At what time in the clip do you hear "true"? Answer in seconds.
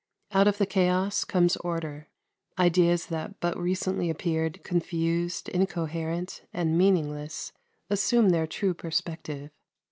8.47-8.73